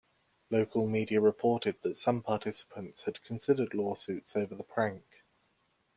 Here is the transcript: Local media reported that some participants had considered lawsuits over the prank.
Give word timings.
Local 0.49 0.87
media 0.87 1.21
reported 1.21 1.79
that 1.83 1.95
some 1.95 2.23
participants 2.23 3.03
had 3.03 3.21
considered 3.21 3.75
lawsuits 3.75 4.35
over 4.35 4.55
the 4.55 4.63
prank. 4.63 5.03